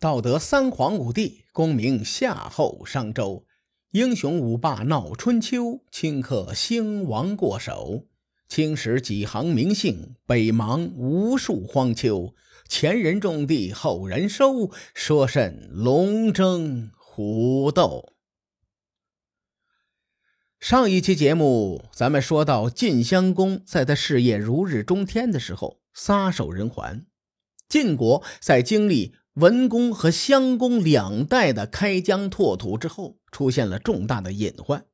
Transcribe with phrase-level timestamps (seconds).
[0.00, 3.44] 道德三皇五帝，功名夏后商周，
[3.90, 8.06] 英雄五霸闹春秋，顷刻兴亡过手。
[8.48, 12.34] 青史几行名姓，北邙无数荒丘。
[12.66, 18.14] 前人种地，后人收，说甚龙争虎斗？
[20.58, 27.04] 上一期节目，咱们说到晋襄公在他事业如日中天的时候，撒手人寰。
[27.68, 34.84] 晋国在经历文公和襄公两代的开疆拓土之后，出现了重大的隐患。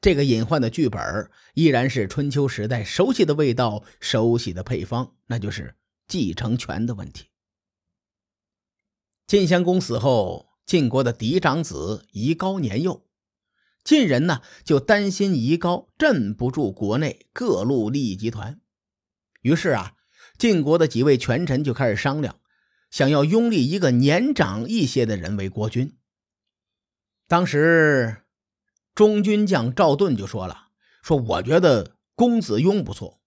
[0.00, 5.76] 这个隐患的剧本依然是春秋时代熟悉的味道、熟悉的配方，那就是
[6.08, 7.28] 继承权的问题。
[9.28, 13.06] 晋襄公死后，晋国的嫡长子夷高年幼，
[13.84, 18.60] 晋人呢就担心夷高镇不住国内各路利益集团，
[19.42, 19.94] 于是啊，
[20.36, 22.40] 晋国的几位权臣就开始商量，
[22.92, 25.98] 想要拥立一个年长一些的人为国君。
[27.26, 28.18] 当时。
[28.94, 30.68] 中军将赵盾就说了
[31.02, 33.22] ：“说我觉得公子雍不错，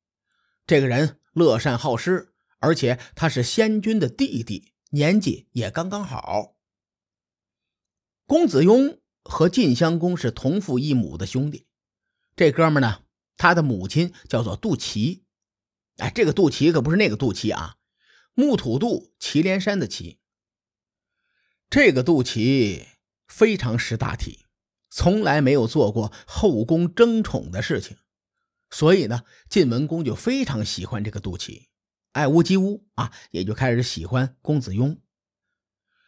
[0.67, 6.55] 这个人乐善好施，而且他是先君的弟弟，年纪也刚刚好。
[8.27, 11.65] 公子雍和晋襄公是同父异母的兄弟，
[12.35, 13.01] 这哥们呢，
[13.35, 15.25] 他的母亲叫做杜琪，
[15.97, 17.77] 哎，这个杜琪可不是那个杜琪啊，
[18.35, 20.19] 木土杜祁连山的祁。
[21.69, 22.85] 这个杜琪
[23.27, 24.41] 非常识大体。”
[24.97, 27.97] 从来没有做过后宫争宠的事情，
[28.69, 31.67] 所以呢，晋文公就非常喜欢这个杜琪，
[32.13, 35.01] 爱屋及乌啊，也就开始喜欢公子雍。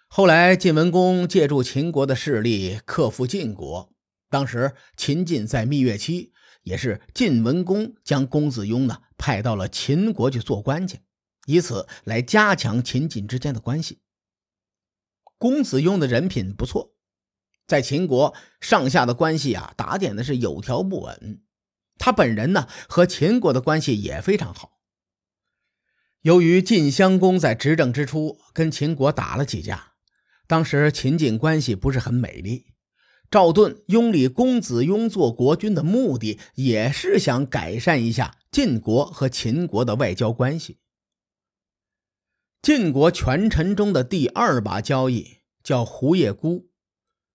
[0.08, 3.94] 后来，晋文公借助秦国的势力克服晋国，
[4.30, 6.32] 当时秦晋在蜜月期，
[6.64, 11.02] 也是晋文公将公子雍呢派到了秦国去做官去，
[11.48, 14.00] 以此来加强秦晋之间的关系。
[15.38, 16.94] 公子雍的人品不错。
[17.66, 21.42] 在秦国上下的关系啊，打点的是有条不紊。
[21.98, 24.80] 他本人呢，和秦国的关系也非常好。
[26.22, 29.94] 由于晋襄公在执政之初跟秦国打了几架，
[30.48, 32.68] 当时秦晋关系不是很美丽。
[33.30, 40.80] 赵盾拥立公子雍做国君的目的，也是想改善一下晋国和秦国的外交关系。
[42.68, 46.68] 晋国权臣中的第二把交椅叫胡叶孤。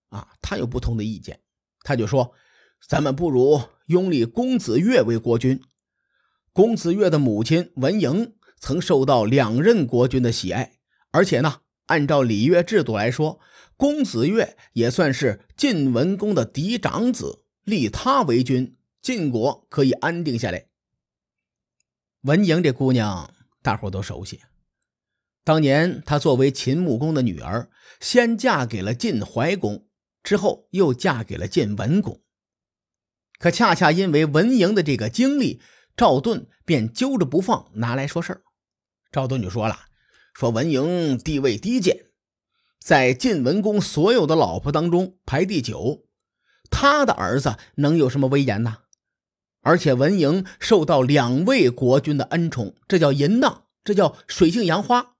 [0.09, 1.39] 啊，他有不同的意见，
[1.81, 2.33] 他就说
[2.87, 5.59] ：“咱们不如拥立公子越为国君。
[6.51, 10.73] 公子越的母亲文嬴曾受到两任国君的喜爱，
[11.09, 13.39] 而且呢，按照礼乐制度来说，
[13.75, 20.67] 公子越也算是晋文公的嫡长子，立他为君，晋国可以安定下来。”
[22.21, 23.33] 文嬴这姑娘，
[23.63, 24.39] 大伙都熟悉。
[25.43, 29.87] 当年她作为秦穆公的女儿，先嫁给了晋怀公。
[30.23, 32.21] 之后又嫁给了晋文公，
[33.39, 35.59] 可恰恰因为文嬴的这个经历，
[35.97, 38.41] 赵盾便揪着不放，拿来说事儿。
[39.11, 39.87] 赵盾就说了
[40.33, 42.05] ：“说文嬴地位低贱，
[42.79, 46.05] 在晋文公所有的老婆当中排第九，
[46.71, 48.77] 他的儿子能有什么威严呢？
[49.59, 55.12] 而且文嬴受到两位国君的恩宠，这叫淫荡，这叫水性杨花。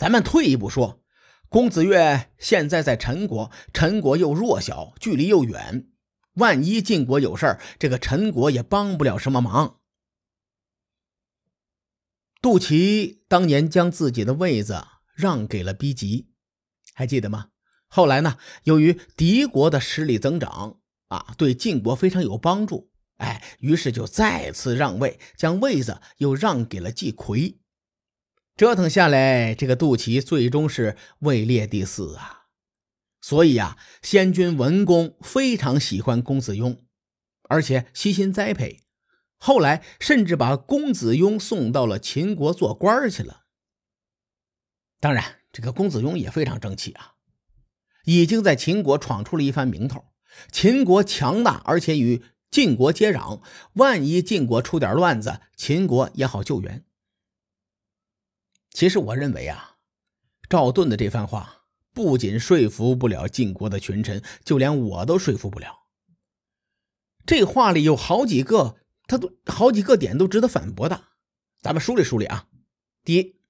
[0.00, 0.96] 咱们退一步说。”
[1.50, 5.88] 公子越现在在陈国，陈国又弱小，距离又远，
[6.34, 9.80] 万一晋国有事儿，这个陈国也帮不了什么忙。
[12.40, 16.28] 杜琪当年将自己的位子让给了逼吉，
[16.94, 17.48] 还记得吗？
[17.88, 20.78] 后来呢，由于敌国的实力增长
[21.08, 27.58] 啊，对晋国非常有帮助，哎，于是就再次让位，将位子又让给了季奎。
[28.60, 32.42] 折腾下来，这个杜琪最终是位列第四啊！
[33.22, 36.84] 所以呀，先君文公非常喜欢公子雍，
[37.48, 38.82] 而且悉心栽培，
[39.38, 43.44] 后来甚至把公子雍送到了秦国做官去了。
[45.00, 47.14] 当然，这个公子雍也非常争气啊，
[48.04, 50.04] 已经在秦国闯出了一番名头。
[50.52, 53.40] 秦国强大，而且与晋国接壤，
[53.76, 56.84] 万一晋国出点乱子，秦国也好救援。
[58.72, 59.76] 其实我认为啊，
[60.48, 65.86] 赵盾的这番话不仅说服不了晋国的群臣，就连我都说服不了。
[67.26, 68.76] 这话里有好几个，
[69.06, 71.04] 他都好几个点都值得反驳的。
[71.60, 72.46] 咱们梳理梳理啊。
[73.04, 73.40] 第一，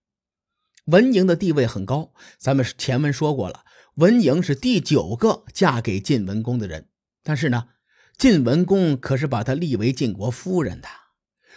[0.87, 3.64] 文嬴的地位很高，咱们前文说过了，
[3.96, 6.88] 文嬴是第九个嫁给晋文公的人。
[7.22, 7.69] 但是呢，
[8.17, 10.88] 晋文公可是把她立为晋国夫人的，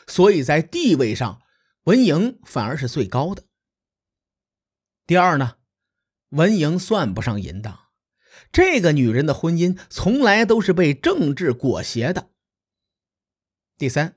[0.08, 1.42] 所以在地位上，
[1.86, 3.46] 文嬴反而是最高的。
[5.06, 5.58] 第二呢，
[6.30, 7.78] 文莹算不上淫荡，
[8.54, 12.30] 这个女人的婚姻从来都是被政治裹挟的。
[13.78, 14.16] 第三，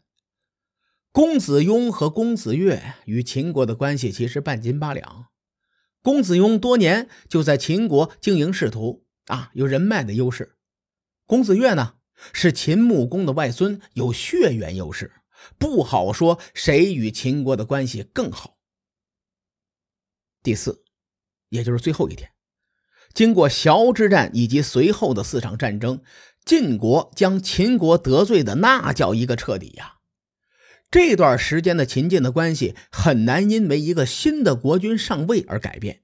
[1.10, 5.26] 公子雍和公子越与秦国的关系其实半斤八两。
[6.02, 10.56] 公子雍多年就在秦国经营仕途啊，有人脉的优势。
[11.26, 11.94] 公子越呢，
[12.32, 15.10] 是秦穆公的外孙，有血缘优势。
[15.58, 18.55] 不好说谁与秦国的关系更好。
[20.46, 20.84] 第四，
[21.48, 22.30] 也就是最后一天，
[23.12, 26.00] 经过崤之战以及随后的四场战争，
[26.44, 29.94] 晋国将秦国得罪的那叫一个彻底呀！
[30.88, 36.02] 这段时间的秦晋的关系很难因为一个新的国君上位而改变。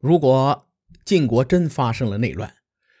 [0.00, 0.66] 如果
[1.04, 2.56] 晋国真发生了内乱，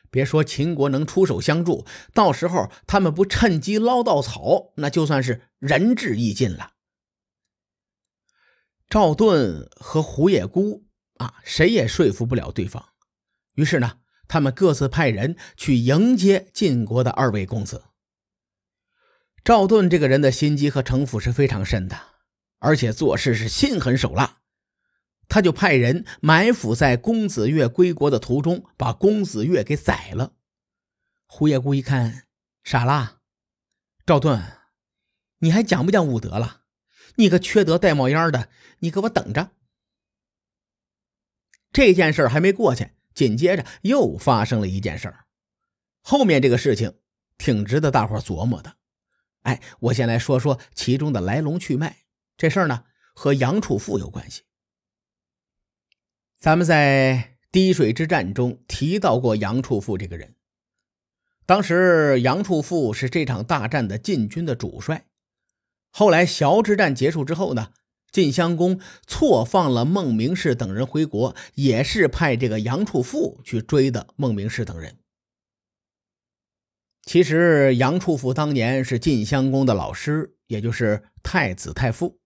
[0.08, 1.84] 别说秦国能出手相助，
[2.14, 6.74] 到时候他们不趁机捞到草，那就算是仁至义尽了。
[8.88, 10.86] 赵盾和胡野姑
[11.18, 12.82] 啊，谁也说服不了对方，
[13.52, 17.84] 于是呢，他们各自派人去迎接晋国的二位公子。
[19.44, 21.98] 赵盾这个人的心机和城府是非常深的，
[22.60, 24.38] 而且做事是心狠手辣。
[25.28, 30.32] 他就派人埋伏在公子越归国的途中，把公子越给宰了。
[31.26, 32.24] 胡野姑一看，
[32.64, 33.18] 傻啦。
[34.06, 34.42] 赵盾，
[35.40, 36.62] 你还讲不讲武德了？
[37.16, 38.48] 你个缺德带冒烟的，
[38.80, 39.52] 你给我等着！
[41.72, 45.14] 这件事还没过去，紧接着又发生了一件事
[46.00, 46.98] 后面这个事情
[47.36, 48.76] 挺值得大伙琢磨的。
[49.42, 51.98] 哎，我先来说说其中的来龙去脉。
[52.36, 52.84] 这事儿呢，
[53.14, 54.42] 和杨处富有关系。
[56.38, 60.36] 咱们在滴水之战中提到过杨处富这个人。
[61.44, 65.06] 当时杨处富是这场大战的晋军的主帅。
[65.90, 67.72] 后来崤之战结束之后呢，
[68.10, 74.96] 晋襄公错放了孟明氏等人回国，也是派这个杨处父去追的孟明氏等人。
[77.04, 82.18] 其实杨处父当年是晋襄公的老师，也就是太子太傅。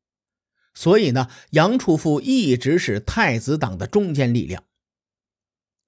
[0.75, 4.65] 所以呢，杨处父一直是太子党的中坚力量。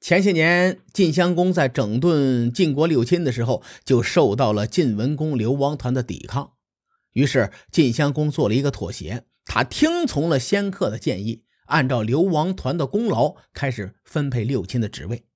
[0.00, 6.52] 前些年晋襄公在整顿晋国六亲的时候，就受到了晋文公流亡团的抵抗。
[7.12, 15.26] 于是晋襄公做了一个妥协，他听从了先客的建议，按照流亡团的功劳开始分配六亲的职位。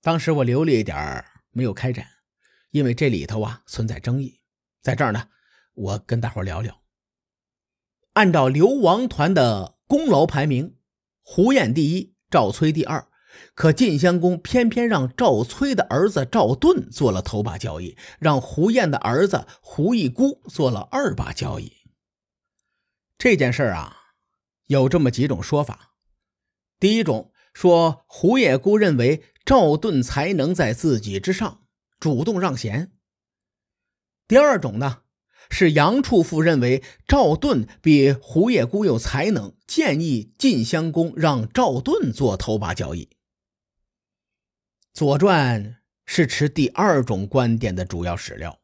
[0.00, 2.06] 当时我留了一点没有开展，
[2.70, 4.40] 因为这里头啊存在争议，
[4.80, 5.28] 在这儿呢，
[5.74, 6.80] 我跟大伙聊聊。
[8.14, 10.76] 按照流亡团的功劳排名，
[11.22, 13.08] 胡彦第一，赵崔第二。
[13.54, 21.72] 可晋襄公偏偏让赵崔的儿子赵盾做了头把交易，让胡彦的儿子胡一孤做了二把交易。
[23.20, 24.14] 这件事啊，
[24.64, 25.92] 有这么几种说法。
[26.78, 31.66] 第一种说，胡野姑认为赵盾才能在自己之上，
[31.98, 32.92] 主动让贤。
[34.26, 35.02] 第二种呢？
[35.50, 43.04] 是杨处父认为赵盾比胡野姑有才能，建议晋襄公让赵盾做头把交椅。
[44.94, 45.62] 《左传》
[46.06, 48.60] 是持第二种观点的主要史料，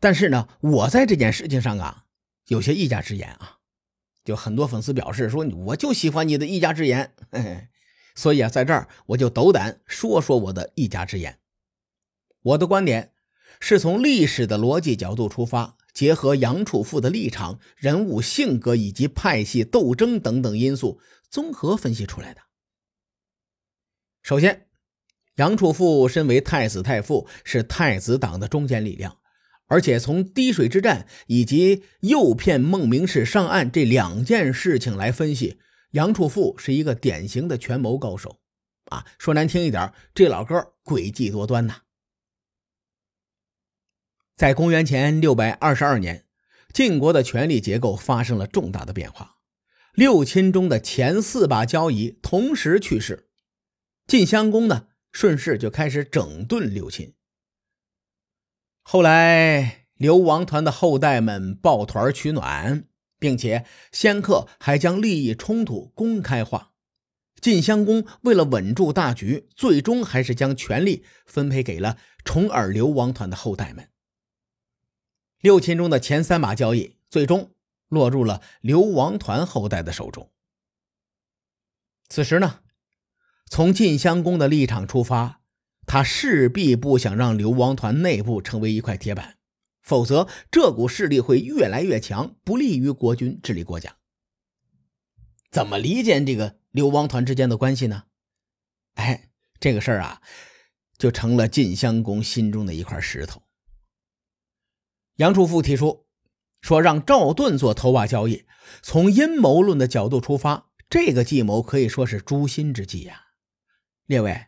[0.00, 2.03] 但是呢，我在这件事情上啊
[2.46, 3.58] 有些一家之言啊，
[4.24, 7.14] 就很多粉丝表示说，我就喜欢你的一家之言，
[8.14, 11.38] 所以啊，在这儿我就斗胆说说我的一家之言。
[12.42, 13.12] 我的观点
[13.60, 15.76] 是从历史的逻辑角度出发。
[15.94, 22.40] 结合杨处富的立场、人物性格以及派系斗争等等因素，综合分析出来的。
[24.20, 24.66] 首先，
[25.36, 29.16] 杨处富身为太子太傅，是太子党的中坚力量，
[29.66, 35.58] 而且从滴水之战以及诱骗孟明氏上岸这两件事情来分析，
[35.92, 38.40] 杨处父是一个典型的权谋高手。
[38.86, 41.82] 啊，说难听一点，这老哥诡计多端呐。
[44.36, 46.26] 在公元前六百二十二年，
[46.72, 49.36] 晋国的权力结构发生了重大的变化。
[49.94, 53.28] 六亲中的前四把交椅同时去世，
[54.06, 57.14] 晋襄公呢顺势就开始整顿六亲。
[58.86, 62.84] 后来流亡团的后代们抱团取暖，
[63.18, 66.72] 并且先客还将利益冲突公开化。
[67.40, 73.90] 晋襄公为了稳住大局，最终还是将权力分配给了重耳流亡团的后代们。
[75.40, 77.54] 六亲中的前三把交易，最终
[77.88, 80.30] 落入了流亡团后代的手中。
[82.08, 82.60] 此时呢，
[83.48, 85.40] 从晋襄公的立场出发，
[85.86, 89.36] 他势必不想让流亡团内部成为一块铁板，
[89.82, 93.96] 否则这股势力会越来越强，不利于国君治理国家。
[95.50, 98.04] 怎么离间这个流亡团之间的关系呢？
[98.94, 99.28] 哎，
[99.60, 100.20] 这个事儿啊，
[100.98, 103.42] 就成了晋襄公心中的一块石头。
[105.16, 106.06] 杨处父提出
[106.60, 108.46] 说，让赵盾做头把交易。
[108.82, 113.26] 从阴谋论的角度出发，这个计谋可以说是诛心之计呀。
[114.06, 114.46] 列位，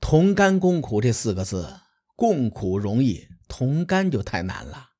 [0.00, 1.80] 同甘共苦这四个字，
[2.16, 4.90] 共苦容易，同甘就太难了。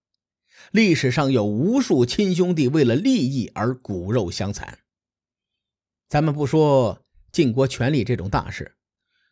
[0.73, 4.81] 历史上有无数亲兄弟为了利益而骨肉相残。
[6.09, 8.77] 咱们不说晋国权力这种大事，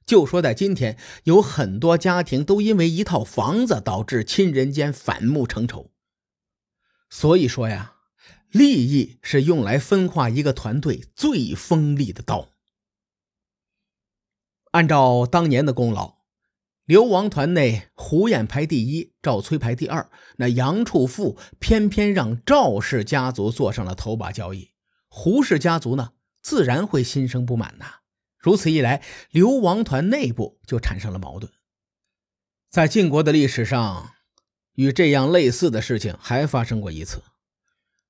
[0.07, 5.91] 就说在今天，有很多家庭都因为一套房子导致亲人间反目成仇。
[7.11, 7.97] 所以说呀，
[8.51, 12.49] 利益是用来分化一个团队最锋利的刀。
[14.77, 16.19] 按照当年的功劳，
[16.85, 20.11] 流亡团内胡彦排第一，赵崔排第二。
[20.37, 24.73] 那杨处父偏偏让赵氏家族做上了头把交椅，
[25.09, 26.11] 胡氏家族呢？
[26.43, 27.87] 自然会心生不满呐。
[28.39, 31.51] 如此一来，流亡团内部就产生了矛盾。
[32.69, 34.11] 在晋国的历史上，
[34.75, 37.23] 与这样类似的事情还发生过一次。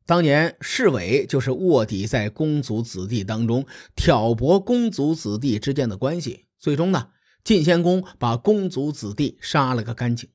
[0.04, 6.45] 当年侍卫就是卧底在公族子弟当中，挑拨公族子弟之间的关系。
[6.58, 7.10] 最终呢，
[7.44, 10.30] 晋献公把公族子弟杀了个干净。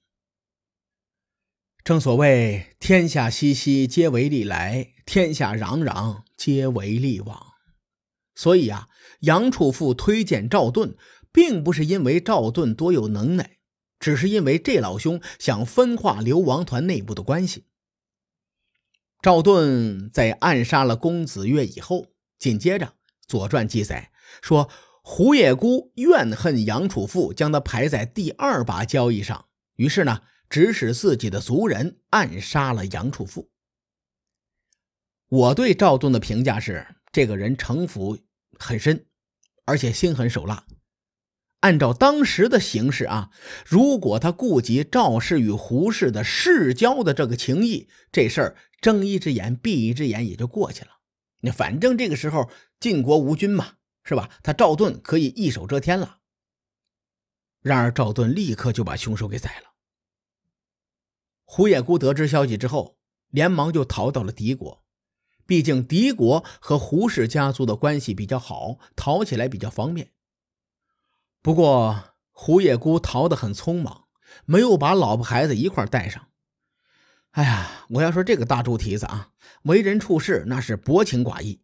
[1.84, 7.54] 正所谓“天下熙熙，皆为利来；天下攘攘，皆为利往。”
[8.36, 8.88] 所以啊，
[9.22, 10.96] 杨处父推荐赵盾，
[11.32, 13.58] 并不是因为赵盾多有能耐，
[14.00, 17.66] 只是因为这老兄想分化流亡团内部的关系。
[19.22, 22.08] 赵盾在暗杀了公子越以后，
[22.40, 22.86] 紧接着
[23.28, 24.12] 《左传》记载
[24.42, 24.70] 说，
[25.02, 33.50] 胡野姑怨恨杨处富将他排在第二把交易上，于是呢，指使自己的族人暗杀了杨处富。
[35.28, 38.18] 我对赵盾的评价是，这个人城府。
[38.64, 39.08] 很深，
[39.66, 40.68] 而且心狠手辣。
[41.62, 43.32] 按照当时的形势啊，
[43.66, 50.92] 如果他顾及赵氏与胡氏的世交的这个情谊，这事儿睁一只眼闭一只眼也就过去了。
[51.40, 54.30] 那反正这个时候晋国无君嘛，是吧？
[54.42, 56.20] 他赵盾可以一手遮天了。
[57.62, 59.74] 然而赵盾立刻就把凶手给宰了。
[61.46, 62.98] 胡野姑得知消息之后，
[63.30, 64.84] 连忙就逃到了敌国。
[65.46, 70.14] 毕竟敌国和胡氏家族的关系比较好，逃起来比较方便。
[71.42, 74.08] 不过胡野姑逃得很匆忙，
[74.46, 76.30] 没有把老婆孩子一块带上。
[77.32, 81.62] 哎呀，我要说这个大猪蹄子啊，为人处事那是薄情寡义。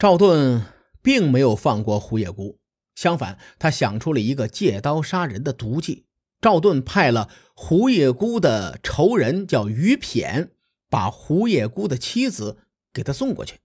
[0.00, 0.64] 赵盾
[1.02, 2.58] 并没有放过胡野姑，
[2.94, 6.06] 相反，他想出了一个借刀杀人的毒计。
[6.40, 10.48] 赵盾派了胡野姑的仇人叫于骈。
[10.88, 12.58] 把胡野姑的妻子
[12.92, 13.60] 给他送过去。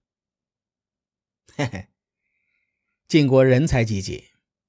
[1.56, 1.88] 嘿嘿，
[3.08, 4.26] 晋国人才济济，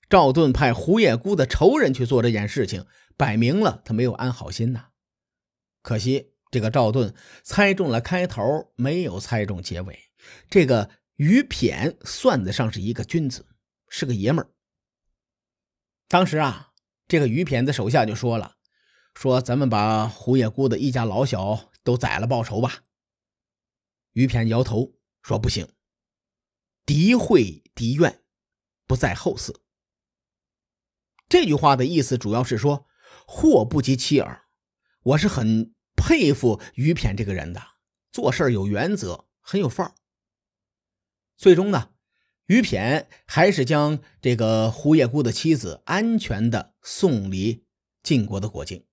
[0.09, 4.87] 赵盾派胡野姑的仇人去做这件事情，摆明了他没有安好心呐。
[5.83, 9.99] 可惜这个赵盾猜中了开头，没有猜中结尾。
[10.49, 13.45] 这个于骈算得上是一个君子，
[13.89, 14.49] 是个爷们儿。
[16.07, 16.71] 当时啊，
[17.07, 18.55] 这个于骈的手下就说了
[19.13, 22.83] ：“说咱们把胡野姑的一家老小。”都宰了报仇吧。
[24.11, 25.65] 于骈摇头说：“不行，
[26.85, 28.25] 敌会敌怨，
[28.85, 29.55] 不在后嗣。”
[31.29, 32.89] 这句话的意思主要是说，
[33.25, 34.49] 祸不及妻儿。
[35.01, 37.61] 我是很佩服于骈这个人的，
[38.11, 39.95] 做事有原则，很有范儿。
[41.37, 41.91] 最终呢，
[42.47, 47.65] 于骈还是将这个胡野姑的妻子安全的送离
[48.01, 48.85] 晋国的国境。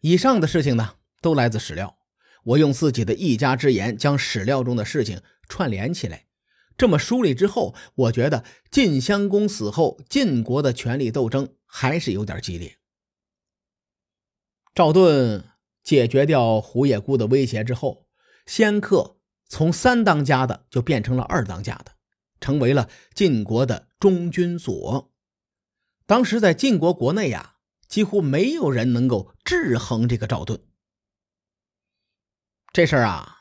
[0.00, 0.94] 以上的事情呢？
[1.20, 1.98] 都来自史料，
[2.44, 6.28] 我用自己的一家之言将史料中的事情串联起来，
[6.78, 12.78] 这么梳理之后，我觉得晋襄公死后，晋国的权力斗争还是有点激烈。
[14.74, 15.44] 赵盾
[15.82, 18.06] 解决掉胡野姑的威胁之后，
[18.46, 19.19] 仙客
[19.50, 21.96] 从三当家的就变成了二当家的，
[22.40, 25.12] 成为了晋国的中军佐。
[26.06, 27.56] 当时在晋国国内呀，
[27.88, 30.62] 几乎没有人能够制衡这个赵盾。
[32.72, 33.38] 这事儿啊，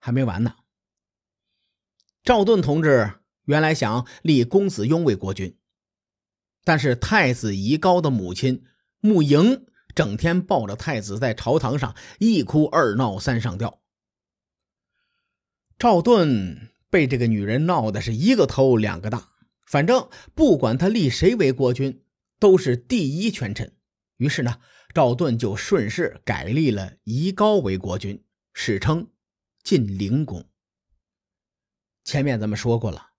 [0.00, 0.56] 还没完呢。
[2.24, 5.58] 赵盾同志原来想立公子雍为国君，
[6.64, 8.64] 但是太子夷高的母亲
[9.00, 13.82] 穆莹整天抱着太子在朝堂上一哭二闹三上吊。
[15.78, 19.28] 赵盾被这个女人闹的是一个头两个大，
[19.64, 22.02] 反正不管他立谁为国君，
[22.40, 23.72] 都是第一权臣。
[24.16, 24.58] 于是呢，
[24.92, 28.24] 赵盾就顺势改立了夷高为国君。
[28.52, 29.06] 史称
[29.62, 30.44] 晋灵公。
[32.02, 33.10] 前面咱们说过了，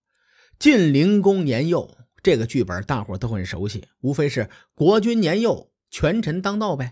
[0.59, 6.91] 晋灵公年幼这个剧本大伙都很熟悉，无非是国君年幼，权臣当道呗。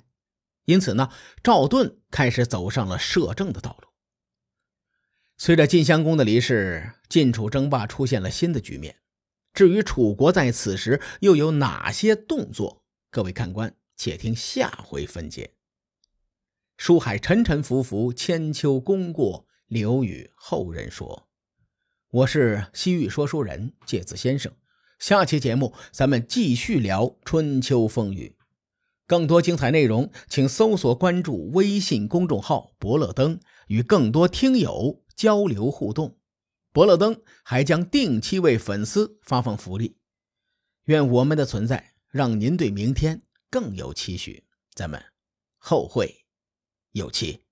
[0.63, 1.09] 因此呢，
[1.43, 3.86] 赵盾开始走上了摄政的道路。
[5.39, 8.95] 随着晋襄公的离世，晋楚争霸出现了新的局面。
[9.53, 15.51] 至于楚国在此时又有哪些动作，各位看官且听下回分解。
[16.75, 21.27] 书海沉沉浮浮，千秋功过留与后人说。
[22.09, 24.51] 我是西域说书人介子先生，
[24.97, 28.35] 下期节目咱们继续聊春秋风雨。
[29.05, 36.19] 更多精彩内容，请搜索关注微信公众号“伯乐灯”，与更多听友交流互动。
[36.71, 39.97] 伯乐灯还将定期为粉丝发放福利。
[40.83, 44.45] 愿我们的存在让您对明天更有期许。
[44.73, 45.03] 咱们
[45.57, 46.25] 后会
[46.91, 47.46] 有期。